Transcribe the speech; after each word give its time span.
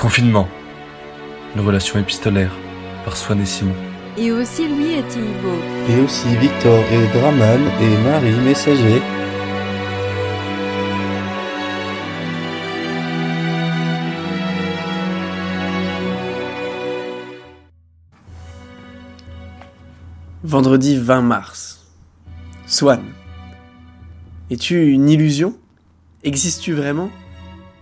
Confinement. 0.00 0.48
Une 1.54 1.60
relation 1.60 1.98
épistolaire 1.98 2.56
par 3.04 3.18
Swan 3.18 3.38
et 3.38 3.44
Simon. 3.44 3.74
Et 4.16 4.32
aussi 4.32 4.66
Louis 4.66 4.94
et 4.94 5.02
Thibault. 5.02 5.60
Et 5.90 6.00
aussi 6.00 6.34
Victor 6.36 6.82
et 6.90 7.06
Draman 7.18 7.60
et 7.82 8.02
Marie 8.02 8.40
Messager. 8.40 9.02
Vendredi 20.42 20.96
20 20.96 21.20
mars. 21.20 21.86
Swan. 22.66 23.02
Es-tu 24.50 24.92
une 24.92 25.10
illusion? 25.10 25.58
Existes-tu 26.24 26.72
vraiment? 26.72 27.10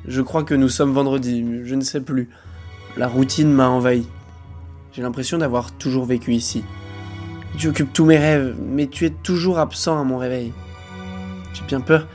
Je 0.07 0.23
crois 0.23 0.45
que 0.45 0.55
nous 0.55 0.69
sommes 0.69 0.93
vendredi, 0.93 1.45
je 1.65 1.75
ne 1.75 1.83
sais 1.83 2.01
plus. 2.01 2.29
La 2.97 3.09
routine 3.09 3.53
m'a 3.53 3.69
envahi. 3.69 4.07
J'ai 4.93 5.03
l'impression 5.03 5.39
d'avoir 5.39 5.73
toujours 5.73 6.05
vécu 6.05 6.33
ici. 6.35 6.65
Tu 7.57 7.69
occupes 7.69 7.93
tous 7.93 8.05
mes 8.05 8.19
rêves, 8.19 8.57
mais 8.61 8.87
tu 8.87 9.05
es 9.07 9.11
toujours 9.11 9.59
absent 9.59 10.01
à 10.01 10.05
mon 10.05 10.19
réveil. 10.19 10.53
J'ai 11.55 11.65
bien 11.65 11.81
peur 11.81 12.07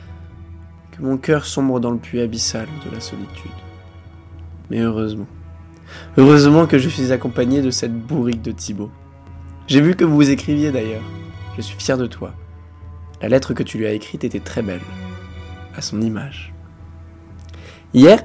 que 0.92 1.02
mon 1.02 1.18
cœur 1.18 1.46
sombre 1.46 1.80
dans 1.80 1.92
le 1.92 1.98
puits 1.98 2.22
abyssal 2.22 2.68
de 2.86 2.92
la 2.94 3.00
solitude. 3.00 3.52
Mais 4.70 4.80
heureusement. 4.80 5.28
Heureusement 6.18 6.66
que 6.66 6.78
je 6.78 6.90
suis 6.90 7.12
accompagné 7.12 7.62
de 7.62 7.72
cette 7.72 7.98
bourrique 7.98 8.42
de 8.42 8.52
Thibaut. 8.52 8.92
J'ai 9.68 9.82
vu 9.82 9.96
que 9.96 10.04
vous 10.04 10.16
vous 10.16 10.30
écriviez 10.30 10.72
d'ailleurs. 10.72 11.04
Je 11.58 11.62
suis 11.62 11.78
fier 11.78 11.98
de 11.98 12.08
toi. 12.08 12.34
La 13.22 13.30
lettre 13.30 13.54
que 13.54 13.64
tu 13.64 13.78
lui 13.78 13.86
as 13.86 13.94
écrite 13.94 14.24
était 14.24 14.40
très 14.40 14.62
belle, 14.62 14.82
à 15.76 15.82
son 15.82 16.02
image. 16.02 16.54
Hier, 17.94 18.24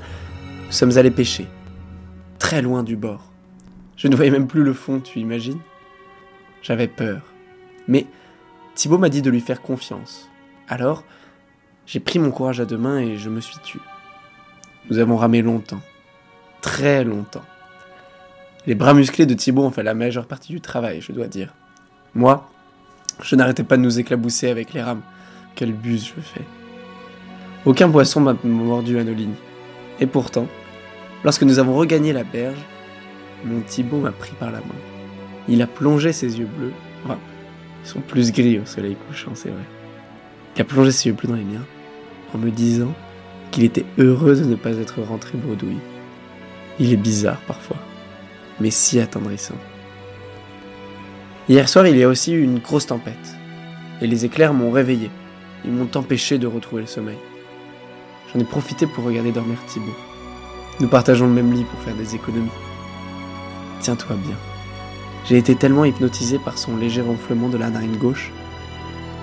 nous 0.65 0.73
sommes 0.73 0.97
allés 0.97 1.11
pêcher, 1.11 1.47
très 2.39 2.63
loin 2.63 2.83
du 2.83 2.97
bord. 2.97 3.21
Je 3.99 4.09
ne 4.09 4.17
voyais 4.17 4.31
même 4.31 4.47
plus 4.47 4.63
le 4.63 4.73
fond, 4.73 4.99
tu 4.99 5.19
imagines? 5.19 5.61
J'avais 6.63 6.89
peur. 6.89 7.21
Mais 7.87 8.07
Thibaut 8.75 8.97
m'a 8.97 9.11
dit 9.11 9.21
de 9.21 9.31
lui 9.31 9.41
faire 9.41 9.61
confiance. 9.61 10.31
Alors, 10.69 11.05
j'ai 11.85 12.01
pris 12.01 12.19
mon 12.19 12.31
courage 12.31 12.61
à 12.61 12.65
deux 12.65 12.79
mains 12.79 13.01
et 13.01 13.19
je 13.19 13.29
me 13.29 13.41
suis 13.41 13.59
tu. 13.63 13.79
Nous 14.89 14.99
avons 14.99 15.17
ramé 15.17 15.43
longtemps, 15.43 15.83
très 16.63 17.05
longtemps. 17.05 17.45
Les 18.67 18.75
bras 18.75 18.95
musclés 18.95 19.27
de 19.27 19.35
Thibaut 19.35 19.65
ont 19.65 19.71
fait 19.71 19.83
la 19.83 19.95
majeure 19.95 20.27
partie 20.27 20.53
du 20.53 20.63
travail, 20.63 21.03
je 21.03 21.13
dois 21.13 21.27
dire. 21.27 21.53
Moi, 22.15 22.51
je 23.23 23.37
n'arrêtais 23.37 23.65
pas 23.65 23.77
de 23.77 23.83
nous 23.83 23.99
éclabousser 23.99 24.49
avec 24.49 24.73
les 24.73 24.81
rames. 24.81 25.03
Quelle 25.55 25.75
buse 25.75 26.07
je 26.07 26.21
fais? 26.23 26.45
Aucun 27.67 27.91
poisson 27.91 28.21
m'a 28.21 28.35
mordu 28.45 28.99
à 28.99 29.05
nos 29.05 29.13
lignes. 29.13 29.35
Et 30.01 30.07
pourtant, 30.07 30.47
lorsque 31.25 31.43
nous 31.43 31.59
avons 31.59 31.75
regagné 31.75 32.13
la 32.13 32.25
berge, 32.25 32.59
mon 33.45 33.61
Thibaut 33.61 34.01
m'a 34.01 34.13
pris 34.13 34.33
par 34.39 34.51
la 34.51 34.59
main. 34.59 34.65
Il 35.49 35.63
a 35.63 35.67
plongé 35.67 36.13
ses 36.13 36.39
yeux 36.39 36.49
bleus. 36.59 36.73
Enfin, 37.05 37.19
ils 37.85 37.89
sont 37.89 38.01
plus 38.01 38.33
gris 38.33 38.59
au 38.59 38.67
soleil 38.67 38.97
couchant, 39.07 39.33
c'est 39.35 39.51
vrai. 39.51 39.65
Il 40.57 40.63
a 40.63 40.65
plongé 40.65 40.91
ses 40.91 41.09
yeux 41.09 41.15
bleus 41.15 41.29
dans 41.29 41.37
les 41.37 41.45
miens 41.45 41.65
en 42.35 42.39
me 42.39 42.51
disant 42.51 42.93
qu'il 43.51 43.65
était 43.65 43.87
heureux 43.99 44.37
de 44.37 44.45
ne 44.45 44.57
pas 44.57 44.77
être 44.77 45.01
rentré 45.03 45.39
bredouille. 45.39 45.79
Il 46.79 46.93
est 46.93 46.97
bizarre 46.97 47.41
parfois 47.47 47.77
mais 48.61 48.71
si 48.71 49.01
attendrissant. 49.01 49.57
Hier 51.49 51.69
soir, 51.69 51.87
il 51.87 51.97
y 51.97 52.03
a 52.03 52.09
aussi 52.09 52.33
eu 52.33 52.43
une 52.43 52.59
grosse 52.59 52.87
tempête, 52.87 53.37
et 54.01 54.07
les 54.07 54.25
éclairs 54.25 54.55
m'ont 54.55 54.71
réveillé. 54.71 55.11
Ils 55.65 55.73
m'ont 55.73 55.89
empêché 55.95 56.39
de 56.39 56.47
retrouver 56.47 56.83
le 56.83 56.89
sommeil. 56.89 57.19
J'en 58.33 58.41
ai 58.41 58.45
profité 58.45 58.87
pour 58.87 59.05
regarder 59.05 59.33
dormir 59.33 59.59
Thibaut. 59.67 59.95
Nous 60.81 60.89
partageons 60.89 61.27
le 61.27 61.33
même 61.33 61.53
lit 61.53 61.65
pour 61.65 61.81
faire 61.81 61.95
des 61.95 62.15
économies. 62.15 62.51
Tiens-toi 63.81 64.17
bien. 64.17 64.37
J'ai 65.25 65.39
été 65.39 65.55
tellement 65.55 65.85
hypnotisé 65.85 66.39
par 66.39 66.59
son 66.59 66.77
léger 66.77 67.03
ronflement 67.03 67.49
de 67.49 67.59
la 67.59 67.71
narine 67.71 67.97
gauche, 67.97 68.33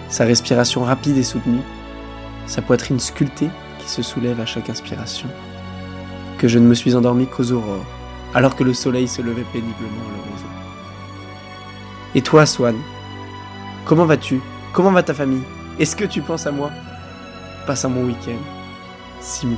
sa 0.10 0.26
respiration 0.26 0.84
rapide 0.84 1.18
et 1.18 1.24
soutenue, 1.24 1.62
sa 2.46 2.62
poitrine 2.62 3.00
sculptée 3.00 3.50
qui 3.80 3.90
se 3.90 4.02
soulève 4.02 4.40
à 4.40 4.46
chaque 4.46 4.70
inspiration, 4.70 5.28
que 6.38 6.48
je 6.48 6.60
ne 6.60 6.68
me 6.68 6.74
suis 6.74 6.96
endormi 6.96 7.28
qu'aux 7.28 7.52
aurores 7.52 7.86
alors 8.36 8.58
que 8.58 8.66
le 8.66 8.74
soleil 8.74 9.08
se 9.08 9.22
levait 9.22 9.46
péniblement 9.54 10.04
à 10.08 10.18
l'horizon. 10.18 10.48
Et 12.14 12.22
toi, 12.22 12.46
Swan 12.46 12.76
Comment 13.86 14.06
vas-tu? 14.06 14.42
Comment 14.74 14.92
va 14.92 15.04
ta 15.04 15.14
famille? 15.14 15.44
Est-ce 15.80 15.96
que 15.96 16.04
tu 16.04 16.22
penses 16.22 16.46
à 16.46 16.52
moi? 16.52 16.70
Passe 17.66 17.86
un 17.86 17.90
bon 17.90 18.06
week-end. 18.06 18.65
Simon. 19.28 19.58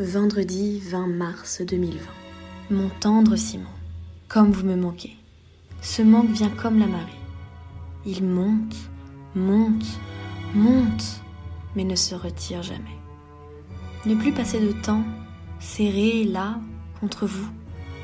Vendredi 0.00 0.80
20 0.80 1.06
mars 1.06 1.62
2020. 1.62 2.00
Mon 2.72 2.88
tendre 2.88 3.36
Simon, 3.36 3.68
comme 4.26 4.50
vous 4.50 4.66
me 4.66 4.74
manquez. 4.74 5.16
Ce 5.80 6.02
manque 6.02 6.30
vient 6.30 6.50
comme 6.50 6.80
la 6.80 6.88
marée. 6.88 7.04
Il 8.04 8.24
monte, 8.24 8.74
monte, 9.36 9.86
monte 10.54 11.22
mais 11.76 11.84
ne 11.84 11.94
se 11.94 12.16
retire 12.16 12.64
jamais. 12.64 12.98
Ne 14.06 14.16
plus 14.16 14.32
passer 14.32 14.58
de 14.58 14.72
temps 14.72 15.04
serré 15.60 16.24
là, 16.24 16.58
contre 16.98 17.26
vous, 17.26 17.48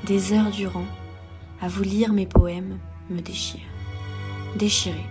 des 0.06 0.32
heures 0.34 0.52
durant, 0.52 0.86
à 1.60 1.66
vous 1.66 1.82
lire 1.82 2.12
mes 2.12 2.26
poèmes, 2.26 2.78
me 3.10 3.20
déchire. 3.20 3.66
Déchiré, 4.56 5.04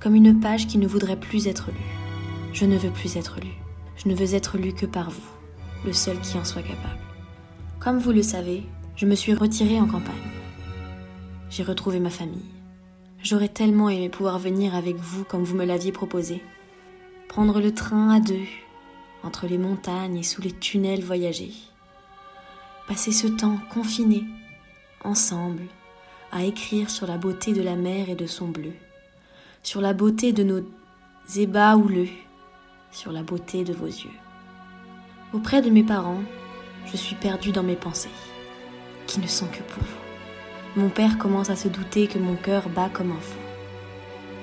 comme 0.00 0.14
une 0.14 0.40
page 0.40 0.66
qui 0.66 0.78
ne 0.78 0.86
voudrait 0.86 1.18
plus 1.18 1.46
être 1.46 1.70
lue. 1.70 2.52
Je 2.52 2.64
ne 2.64 2.76
veux 2.76 2.90
plus 2.90 3.16
être 3.16 3.40
lu. 3.40 3.50
Je 3.96 4.08
ne 4.08 4.14
veux 4.14 4.34
être 4.34 4.58
lu 4.58 4.72
que 4.72 4.86
par 4.86 5.10
vous, 5.10 5.30
le 5.84 5.92
seul 5.92 6.20
qui 6.20 6.38
en 6.38 6.44
soit 6.44 6.62
capable. 6.62 7.00
Comme 7.80 7.98
vous 7.98 8.12
le 8.12 8.22
savez, 8.22 8.62
je 8.94 9.06
me 9.06 9.14
suis 9.14 9.34
retirée 9.34 9.80
en 9.80 9.86
campagne. 9.86 10.14
J'ai 11.50 11.62
retrouvé 11.62 12.00
ma 12.00 12.10
famille. 12.10 12.50
J'aurais 13.22 13.48
tellement 13.48 13.88
aimé 13.88 14.08
pouvoir 14.08 14.38
venir 14.38 14.74
avec 14.74 14.96
vous 14.96 15.24
comme 15.24 15.44
vous 15.44 15.56
me 15.56 15.64
l'aviez 15.64 15.92
proposé, 15.92 16.42
prendre 17.28 17.60
le 17.60 17.72
train 17.72 18.10
à 18.10 18.20
deux, 18.20 18.46
entre 19.22 19.46
les 19.46 19.58
montagnes 19.58 20.18
et 20.18 20.22
sous 20.22 20.42
les 20.42 20.52
tunnels 20.52 21.02
voyager. 21.02 21.50
Passer 22.86 23.12
ce 23.12 23.26
temps 23.26 23.58
confiné, 23.72 24.24
ensemble, 25.02 25.64
à 26.32 26.44
écrire 26.44 26.90
sur 26.90 27.06
la 27.06 27.18
beauté 27.18 27.52
de 27.52 27.62
la 27.62 27.76
mer 27.76 28.08
et 28.08 28.14
de 28.14 28.26
son 28.26 28.48
bleu, 28.48 28.72
sur 29.66 29.80
la 29.80 29.94
beauté 29.94 30.32
de 30.32 30.44
nos 30.44 30.62
ébats 31.34 31.76
houleux, 31.76 32.06
sur 32.92 33.10
la 33.10 33.24
beauté 33.24 33.64
de 33.64 33.72
vos 33.72 33.86
yeux. 33.86 34.14
Auprès 35.32 35.60
de 35.60 35.70
mes 35.70 35.82
parents, 35.82 36.22
je 36.86 36.96
suis 36.96 37.16
perdue 37.16 37.50
dans 37.50 37.64
mes 37.64 37.74
pensées, 37.74 38.08
qui 39.08 39.18
ne 39.18 39.26
sont 39.26 39.48
que 39.48 39.64
pour 39.74 39.82
vous. 39.82 40.80
Mon 40.80 40.88
père 40.88 41.18
commence 41.18 41.50
à 41.50 41.56
se 41.56 41.66
douter 41.66 42.06
que 42.06 42.20
mon 42.20 42.36
cœur 42.36 42.68
bat 42.68 42.88
comme 42.92 43.10
un 43.10 43.20
fou. 43.20 43.40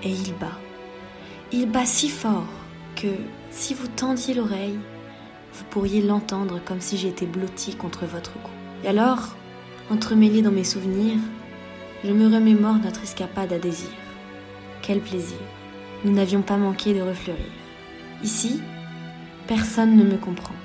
Et 0.04 0.10
il 0.10 0.34
bat. 0.34 0.60
Il 1.54 1.72
bat 1.72 1.86
si 1.86 2.10
fort 2.10 2.44
que 2.98 3.08
si 3.50 3.74
vous 3.74 3.88
tendiez 3.88 4.34
l'oreille, 4.34 4.78
vous 5.54 5.64
pourriez 5.70 6.02
l'entendre 6.02 6.60
comme 6.66 6.82
si 6.82 6.98
j'étais 6.98 7.28
blottie 7.28 7.78
contre 7.78 8.06
votre 8.06 8.34
cou. 8.34 8.52
Et 8.84 8.90
alors, 8.90 9.38
entremêlée 9.90 10.42
dans 10.42 10.52
mes 10.52 10.66
souvenirs, 10.66 11.22
je 12.04 12.12
me 12.12 12.26
remémore 12.26 12.76
notre 12.76 13.04
escapade 13.04 13.54
à 13.54 13.58
désir. 13.58 13.88
Quel 14.84 15.00
plaisir. 15.00 15.38
Nous 16.04 16.12
n'avions 16.12 16.42
pas 16.42 16.58
manqué 16.58 16.94
de 16.94 17.02
refleurir. 17.02 17.46
Ici, 18.22 18.60
personne 19.48 19.96
ne 19.96 20.04
me 20.04 20.18
comprend. 20.18 20.56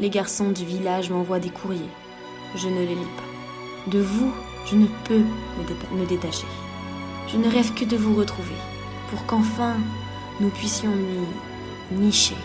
Les 0.00 0.08
garçons 0.08 0.52
du 0.52 0.64
village 0.64 1.10
m'envoient 1.10 1.38
des 1.38 1.50
courriers. 1.50 1.80
Je 2.56 2.68
ne 2.68 2.80
les 2.80 2.94
lis 2.94 3.12
pas. 3.16 3.90
De 3.90 3.98
vous, 3.98 4.32
je 4.64 4.76
ne 4.76 4.86
peux 5.04 5.20
me, 5.92 6.06
détacher. 6.06 6.46
Je 7.28 7.36
ne 7.36 7.50
rêve 7.50 7.74
que 7.74 7.84
de 7.84 7.96
vous 7.96 8.16
retrouver, 8.16 8.56
pour 9.10 9.26
qu'enfin 9.26 9.76
nous 10.40 10.48
puissions 10.48 10.88
nous 10.88 11.98
nichés, 12.00 12.36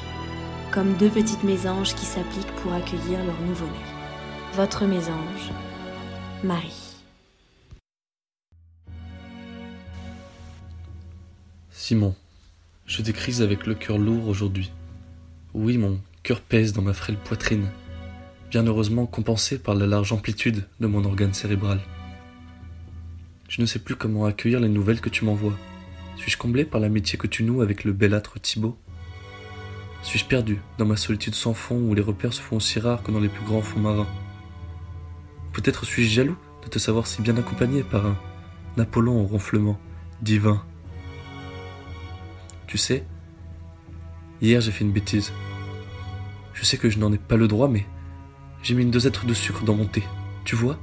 comme 0.71 0.93
deux 0.95 1.09
petites 1.09 1.45
mésanges 1.45 1.95
qui 1.95 2.05
s'appliquent 2.05 2.55
pour 2.57 2.73
accueillir 2.73 3.23
leur 3.23 3.39
nouveau-né. 3.47 3.79
Votre 4.55 4.83
mésange, 4.85 5.53
Marie. 6.43 6.86
Simon, 11.79 12.15
je 12.87 13.03
t'écris 13.03 13.43
avec 13.43 13.67
le 13.67 13.75
cœur 13.75 13.99
lourd 13.99 14.27
aujourd'hui. 14.27 14.71
Oui, 15.53 15.77
mon 15.77 16.01
cœur 16.23 16.41
pèse 16.41 16.73
dans 16.73 16.81
ma 16.81 16.91
frêle 16.91 17.17
poitrine, 17.17 17.67
bien 18.49 18.65
heureusement 18.65 19.05
compensé 19.05 19.59
par 19.59 19.75
la 19.75 19.85
large 19.85 20.11
amplitude 20.11 20.65
de 20.79 20.87
mon 20.87 21.05
organe 21.05 21.35
cérébral. 21.35 21.79
Je 23.47 23.61
ne 23.61 23.67
sais 23.67 23.77
plus 23.77 23.95
comment 23.95 24.25
accueillir 24.25 24.59
les 24.59 24.69
nouvelles 24.69 25.01
que 25.01 25.09
tu 25.09 25.23
m'envoies. 25.23 25.53
Suis-je 26.15 26.39
comblé 26.39 26.65
par 26.65 26.81
l'amitié 26.81 27.19
que 27.19 27.27
tu 27.27 27.43
noues 27.43 27.61
avec 27.61 27.83
le 27.83 27.93
belâtre 27.93 28.39
Thibaut? 28.39 28.75
Suis-je 30.01 30.25
perdu 30.25 30.59
dans 30.79 30.85
ma 30.87 30.97
solitude 30.97 31.35
sans 31.35 31.53
fond 31.53 31.77
où 31.77 31.93
les 31.93 32.01
repères 32.01 32.33
se 32.33 32.41
font 32.41 32.55
aussi 32.55 32.79
rares 32.79 33.03
que 33.03 33.11
dans 33.11 33.19
les 33.19 33.29
plus 33.29 33.45
grands 33.45 33.61
fonds 33.61 33.79
marins? 33.79 34.09
Peut-être 35.53 35.85
suis-je 35.85 36.09
jaloux 36.09 36.37
de 36.63 36.69
te 36.69 36.79
savoir 36.79 37.05
si 37.05 37.21
bien 37.21 37.37
accompagné 37.37 37.83
par 37.83 38.07
un 38.07 38.17
Apollon 38.79 39.21
au 39.21 39.27
ronflement 39.27 39.79
divin. 40.23 40.65
Tu 42.67 42.77
sais, 42.77 43.05
Hier, 44.39 44.61
j'ai 44.61 44.71
fait 44.71 44.83
une 44.83 44.91
bêtise. 44.91 45.33
Je 46.53 46.63
sais 46.63 46.77
que 46.77 46.89
je 46.89 46.99
n'en 46.99 47.11
ai 47.11 47.17
pas 47.17 47.37
le 47.37 47.47
droit, 47.47 47.67
mais 47.67 47.85
j'ai 48.61 48.75
mis 48.75 48.83
une 48.83 48.91
dosette 48.91 49.25
de 49.25 49.33
sucre 49.33 49.63
dans 49.63 49.73
mon 49.73 49.85
thé. 49.85 50.03
Tu 50.45 50.55
vois? 50.55 50.79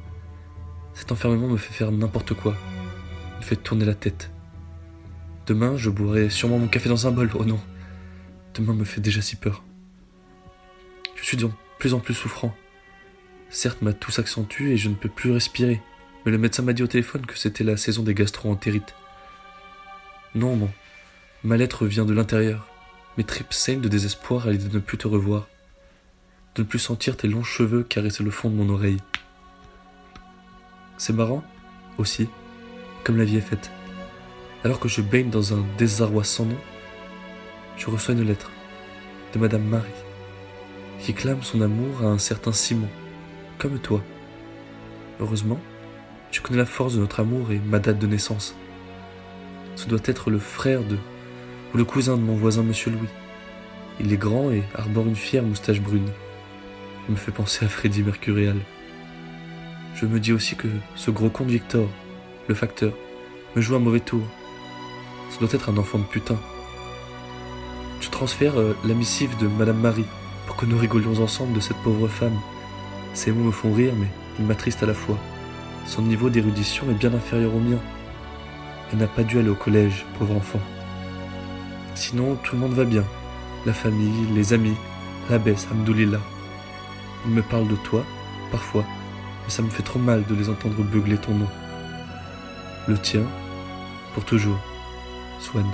Cet 0.93 1.13
enfermement 1.13 1.47
me 1.47 1.57
fait 1.57 1.73
faire 1.73 1.93
n'importe 1.93 2.35
quoi. 2.35 2.57
Me 3.39 3.43
fait 3.43 3.57
tourner 3.57 3.85
la 3.85 3.95
tête. 3.95 4.31
Demain, 5.47 5.77
je 5.77 5.91
boirai 5.91 6.31
sûrement 6.31 6.59
mon 6.59 6.67
café 6.67 6.89
dans 6.89 7.07
un 7.07 7.13
bol. 7.13 7.31
Oh 7.35 7.45
non. 7.45 7.61
Demain 8.55 8.75
me 8.75 8.85
fait 8.85 9.01
déjà 9.01 9.23
si 9.23 9.37
peur. 9.37 9.63
Je 11.15 11.25
suis 11.25 11.37
de 11.37 11.49
plus 11.79 11.95
en 11.95 12.01
plus 12.01 12.15
souffrant. 12.15 12.55
Certes, 13.51 13.83
ma 13.83 13.93
toux 13.93 14.11
s'accentue 14.11 14.71
et 14.71 14.77
je 14.77 14.89
ne 14.89 14.95
peux 14.95 15.09
plus 15.09 15.31
respirer. 15.31 15.81
Mais 16.25 16.33
le 16.33 16.39
médecin 16.39 16.63
m'a 16.63 16.73
dit 16.73 16.83
au 16.83 16.89
téléphone 16.89 17.25
que 17.27 17.39
c'était 17.39 17.65
la 17.65 17.77
saison 17.77 18.03
des 18.03 18.15
gastro-entérites. 18.15 18.95
Non, 20.35 20.57
bon. 20.57 20.71
Ma 21.45 21.59
lettre 21.59 21.85
vient 21.85 22.07
de 22.07 22.15
l'intérieur. 22.15 22.67
Mes 23.19 23.25
tripes 23.25 23.53
saignent 23.53 23.83
de 23.83 23.89
désespoir 23.89 24.49
à 24.49 24.51
l'idée 24.51 24.69
de 24.69 24.77
ne 24.77 24.81
plus 24.81 24.97
te 24.97 25.07
revoir. 25.07 25.47
De 26.55 26.63
ne 26.63 26.67
plus 26.67 26.79
sentir 26.79 27.19
tes 27.19 27.29
longs 27.29 27.43
cheveux 27.43 27.83
caresser 27.83 28.25
le 28.25 28.31
fond 28.31 28.49
de 28.49 28.55
mon 28.55 28.71
oreille. 28.71 28.97
C'est 30.97 31.13
marrant, 31.13 31.45
aussi, 31.99 32.31
comme 33.05 33.19
la 33.19 33.27
vie 33.27 33.37
est 33.37 33.43
faite. 33.43 33.71
Alors 34.65 34.81
que 34.81 34.89
je 34.89 35.03
baigne 35.03 35.29
dans 35.29 35.53
un 35.53 35.63
désarroi 35.77 36.25
sans 36.25 36.47
nom, 36.47 36.57
je 37.77 37.91
reçois 37.91 38.15
une 38.15 38.27
lettre 38.27 38.51
de 39.35 39.39
Madame 39.39 39.65
Marie, 39.65 39.91
qui 40.99 41.13
clame 41.13 41.43
son 41.43 41.61
amour 41.61 42.01
à 42.01 42.07
un 42.07 42.19
certain 42.19 42.53
Simon, 42.53 42.89
comme 43.59 43.79
toi. 43.79 44.03
Heureusement, 45.21 45.61
tu 46.31 46.41
connais 46.41 46.57
la 46.57 46.65
force 46.65 46.95
de 46.95 47.01
notre 47.01 47.21
amour 47.21 47.53
et 47.53 47.59
ma 47.59 47.81
date 47.81 47.99
de 47.99 48.07
naissance. 48.07 48.57
Ce 49.77 49.87
doit 49.89 50.01
être 50.07 50.31
le 50.31 50.39
frère 50.39 50.83
de 50.85 50.97
le 51.75 51.85
cousin 51.85 52.17
de 52.17 52.23
mon 52.23 52.37
voisin 52.37 52.63
Monsieur 52.63 52.93
Louis. 52.93 53.09
Il 54.01 54.13
est 54.13 54.17
grand 54.17 54.51
et 54.53 54.63
arbore 54.77 55.07
une 55.07 55.17
fière 55.17 55.43
moustache 55.43 55.81
brune. 55.81 56.09
Il 57.09 57.13
me 57.13 57.19
fait 57.19 57.33
penser 57.33 57.65
à 57.65 57.69
Freddy 57.69 58.03
Mercurial. 58.03 58.57
Je 59.97 60.07
me 60.07 60.21
dis 60.21 60.33
aussi 60.33 60.55
que 60.55 60.69
ce 60.95 61.11
gros 61.11 61.31
con 61.31 61.45
Victor, 61.45 61.89
le 62.49 62.55
facteur, 62.55 62.93
me 63.57 63.61
joue 63.61 63.75
un 63.75 63.81
mauvais 63.81 64.01
tour. 64.01 64.23
Ce 65.31 65.41
doit 65.41 65.53
être 65.53 65.69
un 65.69 65.77
enfant 65.77 65.99
de 65.99 66.05
putain. 66.05 66.37
Je 68.01 68.09
transfère 68.09 68.59
euh, 68.59 68.77
la 68.85 68.95
missive 68.95 69.37
de 69.39 69.49
Madame 69.49 69.81
Marie 69.81 70.07
pour 70.47 70.57
que 70.57 70.67
nous 70.67 70.79
rigolions 70.79 71.21
ensemble 71.23 71.55
de 71.55 71.61
cette 71.61 71.77
pauvre 71.79 72.07
femme. 72.07 72.39
Ces 73.15 73.33
mots 73.33 73.45
me 73.45 73.51
font 73.51 73.73
rire, 73.73 73.95
mais 73.99 74.09
ils 74.39 74.47
m'attristent 74.47 74.85
à 74.85 74.87
la 74.87 74.95
fois. 74.95 75.19
Son 75.87 76.03
niveau 76.03 76.31
d'érudition 76.31 76.89
est 76.91 76.95
bien 76.95 77.15
inférieur 77.15 77.55
au 77.55 77.61
mien. 77.61 77.79
Elle 78.93 78.99
n'a 78.99 79.09
pas 79.09 79.25
dû 79.25 79.39
aller 79.39 79.49
au 79.49 79.57
collège, 79.57 80.07
pauvre 80.19 80.37
enfant. 80.37 80.61
Sinon, 81.95 82.37
tout 82.43 82.55
le 82.55 82.61
monde 82.61 82.75
va 82.75 82.85
bien. 82.85 83.05
La 83.67 83.73
famille, 83.73 84.27
les 84.35 84.53
amis, 84.53 84.77
l'abbesse, 85.31 85.67
Hamdoulillah. 85.71 86.21
Ils 87.27 87.33
me 87.33 87.43
parlent 87.43 87.69
de 87.69 87.77
toi, 87.77 88.05
parfois, 88.51 88.85
mais 89.45 89.51
ça 89.51 89.63
me 89.63 89.71
fait 89.71 89.83
trop 89.83 89.99
mal 89.99 90.25
de 90.27 90.35
les 90.35 90.49
entendre 90.49 90.83
beugler 90.83 91.17
ton 91.17 91.35
nom. 91.35 91.49
Le 92.89 92.99
tien, 92.99 93.23
pour 94.13 94.25
toujours, 94.25 94.59
Swan. 95.41 95.65